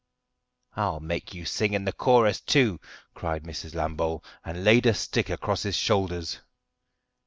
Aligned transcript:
"I'll 0.75 0.99
make 0.99 1.35
you 1.35 1.45
sing 1.45 1.73
in 1.73 1.85
the 1.85 1.91
chorus 1.93 2.39
too!" 2.41 2.79
cried 3.13 3.43
Mrs. 3.43 3.75
Lambole, 3.75 4.23
and 4.43 4.63
laid 4.63 4.87
a 4.87 4.95
stick 4.95 5.29
across 5.29 5.61
his 5.61 5.75
shoulders. 5.75 6.39